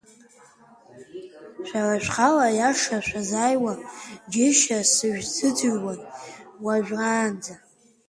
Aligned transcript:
Шәара 1.65 1.97
шәхала 2.03 2.45
аиаша 2.47 2.97
шәазааиуа 3.07 3.73
џьышьа 4.31 4.79
сышәзыӡырҩуан 4.93 5.99
уажәраанӡа… 6.63 7.53